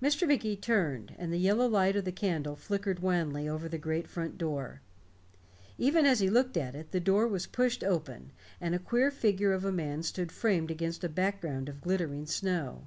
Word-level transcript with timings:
Mr. 0.00 0.24
Magee 0.28 0.54
turned, 0.54 1.16
and 1.18 1.32
the 1.32 1.36
yellow 1.36 1.66
light 1.66 1.96
of 1.96 2.04
the 2.04 2.12
candle 2.12 2.54
flickered 2.54 3.00
wanly 3.00 3.48
over 3.48 3.68
the 3.68 3.76
great 3.76 4.06
front 4.06 4.38
door 4.38 4.80
Even 5.78 6.06
as 6.06 6.20
he 6.20 6.30
looked 6.30 6.56
at 6.56 6.76
it, 6.76 6.92
the 6.92 7.00
door 7.00 7.26
was 7.26 7.48
pushed 7.48 7.82
open, 7.82 8.30
and 8.60 8.76
a 8.76 8.78
queer 8.78 9.10
figure 9.10 9.52
of 9.52 9.64
a 9.64 9.72
man 9.72 10.04
stood 10.04 10.30
framed 10.30 10.70
against 10.70 11.02
a 11.02 11.08
background 11.08 11.68
of 11.68 11.80
glittering 11.80 12.24
snow. 12.24 12.84